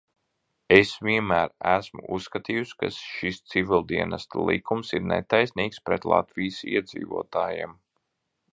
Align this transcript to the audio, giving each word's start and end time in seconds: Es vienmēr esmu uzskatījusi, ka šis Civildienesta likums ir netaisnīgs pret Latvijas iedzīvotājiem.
Es 0.75 0.93
vienmēr 1.07 1.51
esmu 1.71 2.01
uzskatījusi, 2.17 2.73
ka 2.83 2.89
šis 2.95 3.37
Civildienesta 3.53 4.47
likums 4.51 4.95
ir 4.99 5.05
netaisnīgs 5.13 5.85
pret 5.91 6.09
Latvijas 6.15 6.63
iedzīvotājiem. 6.73 7.77